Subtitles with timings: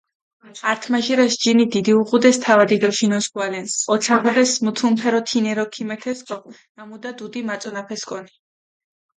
[0.71, 6.37] ართიმაჟირაშ ჯინი დიდი უღუდეს თავადი დო ჟინოსქუალენს, ოცადუდეს მუთუნფერო, თინერო ქიმერთესკო
[6.75, 8.31] ნამუდა დუდი მაწონაფესკონი.